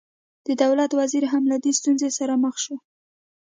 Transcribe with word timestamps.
د 0.47 0.49
دولت 0.63 0.91
وزیر 0.99 1.23
هم 1.33 1.43
له 1.51 1.57
دې 1.63 1.71
ستونزې 1.79 2.09
سره 2.19 2.33
مخ 2.43 2.55
شو. 2.63 2.75